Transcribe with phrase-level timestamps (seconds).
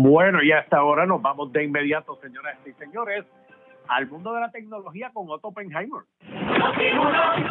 [0.00, 3.24] Bueno, y hasta ahora nos vamos de inmediato, señoras y señores,
[3.88, 6.02] al mundo de la tecnología con Otto Oppenheimer.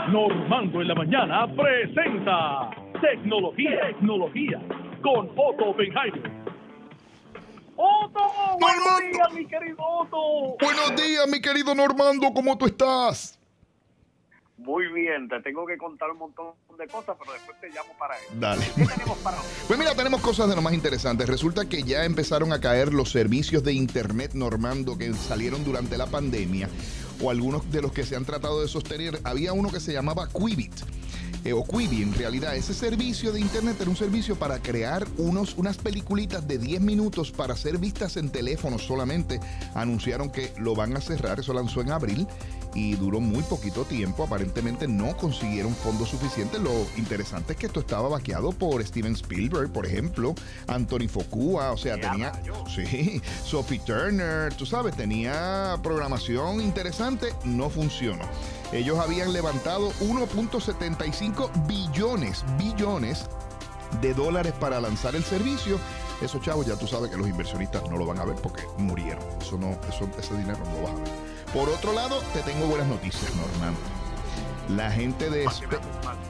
[0.08, 2.70] Normando en la mañana presenta
[3.02, 4.62] Tecnología, Tecnología
[5.04, 6.32] con Otto Oppenheimer.
[7.76, 8.22] ¡Otto!
[8.62, 10.56] ¡Buenos días, mi querido Otto!
[10.62, 13.38] Buenos días, mi querido Normando, ¿cómo tú estás?
[14.58, 16.48] Muy bien, te tengo que contar un montón
[16.80, 18.26] de cosas, pero después te llamo para eso.
[18.40, 18.66] Dale.
[18.76, 19.46] ¿Qué tenemos para hoy?
[19.68, 21.30] Pues mira, tenemos cosas de lo más interesantes.
[21.30, 26.08] Resulta que ya empezaron a caer los servicios de Internet normando que salieron durante la
[26.08, 26.70] pandemia,
[27.22, 29.20] o algunos de los que se han tratado de sostener.
[29.24, 30.74] Había uno que se llamaba Quibit.
[31.44, 35.56] Eh, o Quibi, en realidad, ese servicio de internet era un servicio para crear unos,
[35.56, 39.40] unas peliculitas de 10 minutos para ser vistas en teléfonos solamente.
[39.74, 42.28] Anunciaron que lo van a cerrar, eso lanzó en abril
[42.78, 44.24] y duró muy poquito tiempo.
[44.24, 46.62] Aparentemente no consiguieron fondos suficientes.
[46.62, 50.36] Lo interesante es que esto estaba vaqueado por Steven Spielberg, por ejemplo,
[50.68, 52.32] Anthony Focua, o sea, tenía,
[52.74, 58.26] sí, Sophie Turner, tú sabes, tenía programación interesante, no funcionó.
[58.72, 63.26] Ellos habían levantado 1.75 billones, billones
[64.02, 65.80] de dólares para lanzar el servicio.
[66.22, 69.24] Esos chavos ya tú sabes que los inversionistas no lo van a ver porque murieron.
[69.42, 71.27] Eso no, eso, ese dinero no lo vas a ver.
[71.54, 73.80] Por otro lado, te tengo buenas noticias, Normando.
[74.70, 75.46] La gente de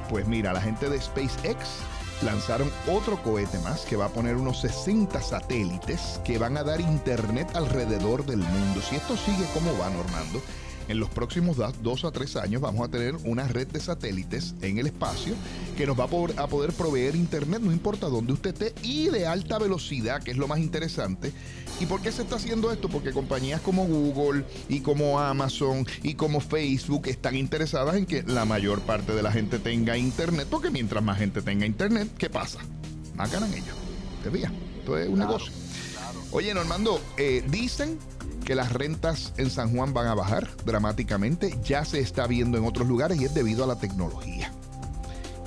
[0.09, 1.79] pues mira, la gente de SpaceX
[2.21, 6.79] lanzaron otro cohete más que va a poner unos 60 satélites que van a dar
[6.79, 8.81] internet alrededor del mundo.
[8.81, 10.41] Si esto sigue como va, Normando,
[10.88, 14.77] en los próximos dos a tres años vamos a tener una red de satélites en
[14.77, 15.35] el espacio
[15.77, 19.59] que nos va a poder, proveer internet, no importa dónde usted esté, y de alta
[19.59, 21.31] velocidad, que es lo más interesante.
[21.79, 22.89] ¿Y por qué se está haciendo esto?
[22.89, 28.45] Porque compañías como Google y como Amazon y como Facebook están interesadas en que la
[28.45, 32.59] mayor parte de la gente tenga internet, porque mientras más gente tenga internet, ¿qué pasa?
[33.16, 33.75] Más ganan ellos.
[34.23, 34.51] ¿Te veía?
[34.79, 35.51] Esto es un negocio.
[36.31, 37.97] Oye, Normando, eh, dicen
[38.48, 41.53] que las rentas en San Juan van a bajar dramáticamente.
[41.66, 44.53] Ya se está viendo en otros lugares y es debido a la tecnología.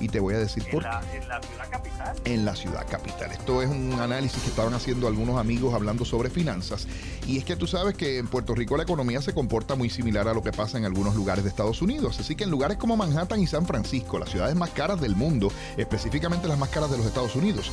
[0.01, 0.89] Y te voy a decir por qué.
[1.17, 2.17] En la ciudad capital.
[2.27, 3.33] En la ciudad capital.
[3.33, 6.87] Esto es un análisis que estaban haciendo algunos amigos hablando sobre finanzas.
[7.27, 10.29] Y es que tú sabes que en Puerto Rico la economía se comporta muy similar
[10.29, 12.21] a lo que pasa en algunos lugares de Estados Unidos.
[12.21, 15.51] Así que en lugares como Manhattan y San Francisco, las ciudades más caras del mundo,
[15.79, 17.73] específicamente las más caras de los Estados Unidos,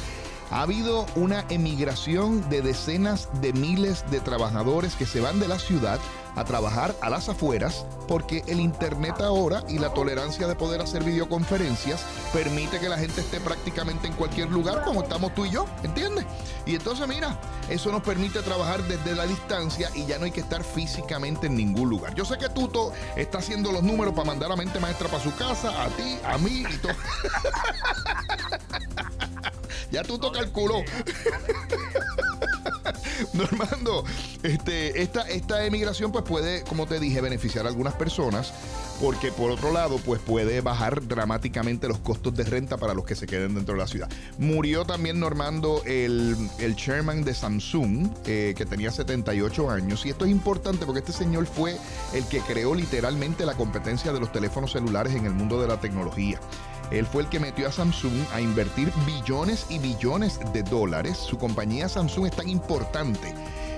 [0.52, 5.60] ha habido una emigración de decenas de miles de trabajadores que se van de la
[5.60, 6.00] ciudad
[6.36, 11.04] a trabajar a las afueras porque el Internet ahora y la tolerancia de poder hacer
[11.04, 15.66] videoconferencias permite que la gente esté prácticamente en cualquier lugar como estamos tú y yo,
[15.84, 16.26] ¿entiendes?
[16.66, 20.42] Y entonces mira, eso nos permite trabajar desde la distancia y ya no hay que
[20.42, 22.14] estar físicamente en ningún lugar.
[22.14, 25.36] Yo sé que Tuto está haciendo los números para mandar a mente maestra para su
[25.36, 26.94] casa, a ti, a mí y todo.
[29.92, 30.84] Ya tú tocas el culo.
[33.34, 34.04] Normando,
[34.44, 38.54] este, esta, esta emigración pues puede, como te dije, beneficiar a algunas personas
[39.00, 43.16] porque por otro lado pues puede bajar dramáticamente los costos de renta para los que
[43.16, 44.10] se queden dentro de la ciudad.
[44.38, 50.26] Murió también Normando el, el chairman de Samsung eh, que tenía 78 años y esto
[50.26, 51.78] es importante porque este señor fue
[52.14, 55.80] el que creó literalmente la competencia de los teléfonos celulares en el mundo de la
[55.80, 56.40] tecnología.
[56.92, 61.18] Él fue el que metió a Samsung a invertir billones y billones de dólares.
[61.18, 63.34] Su compañía Samsung es tan importante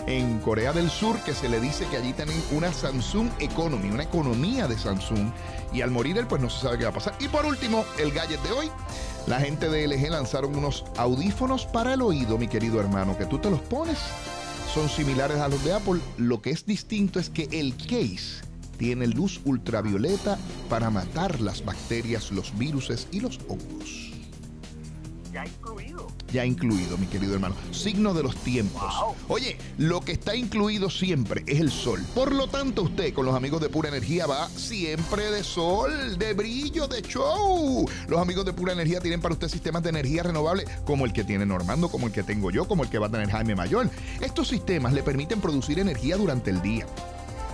[0.07, 4.03] en Corea del Sur que se le dice que allí tienen una Samsung Economy, una
[4.03, 5.31] economía de Samsung.
[5.73, 7.15] Y al morir él, pues no se sabe qué va a pasar.
[7.19, 8.71] Y por último, el gadget de hoy.
[9.27, 13.37] La gente de LG lanzaron unos audífonos para el oído, mi querido hermano, que tú
[13.37, 13.99] te los pones.
[14.73, 15.99] Son similares a los de Apple.
[16.17, 18.41] Lo que es distinto es que el case
[18.77, 20.37] tiene luz ultravioleta
[20.69, 24.18] para matar las bacterias, los virus y los hongos.
[25.31, 26.07] Ya incluido.
[26.31, 27.55] Ya incluido, mi querido hermano.
[27.71, 28.93] Signo de los tiempos.
[29.27, 32.03] Oye, lo que está incluido siempre es el sol.
[32.15, 36.33] Por lo tanto, usted con los amigos de Pura Energía va siempre de sol, de
[36.33, 37.87] brillo, de show.
[38.07, 41.23] Los amigos de Pura Energía tienen para usted sistemas de energía renovable como el que
[41.23, 43.89] tiene Normando, como el que tengo yo, como el que va a tener Jaime Mayor.
[44.21, 46.85] Estos sistemas le permiten producir energía durante el día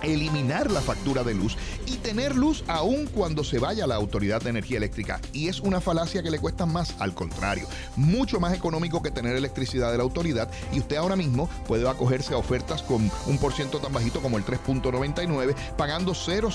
[0.02, 1.56] eliminar la factura de luz
[1.86, 5.20] y tener luz aún cuando se vaya la autoridad de energía eléctrica.
[5.32, 7.66] Y es una falacia que le cuesta más, al contrario,
[7.96, 12.34] mucho más económico que tener electricidad de la autoridad y usted ahora mismo puede acogerse
[12.34, 16.46] a ofertas con un por ciento tan bajito como el 3.99 pagando 000,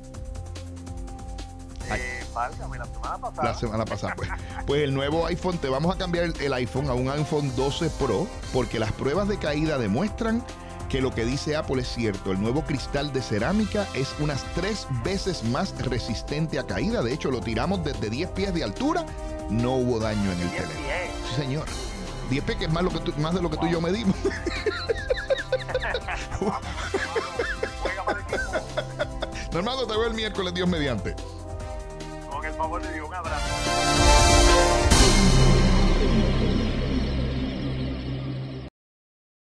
[2.39, 3.43] Válgame, la semana pasada.
[3.43, 4.29] La semana pasada, pues.
[4.65, 8.27] Pues el nuevo iPhone, te vamos a cambiar el, iPhone a un iPhone 12 Pro,
[8.53, 10.41] porque las pruebas de caída demuestran
[10.87, 12.31] que lo que dice Apple es cierto.
[12.31, 17.03] El nuevo cristal de cerámica es unas tres veces más resistente a caída.
[17.03, 19.05] De hecho, lo tiramos desde 10 pies de altura.
[19.49, 20.79] No hubo daño en el teléfono.
[21.29, 21.65] Sí, señor.
[22.29, 23.81] 10 pies, que es más, lo que tú- más de lo que tú y yo
[23.81, 24.15] medimos.
[29.51, 31.15] Normando, te veo el miércoles, Dios mediante.
[32.59, 34.08] Favor de Dios, un abrazo.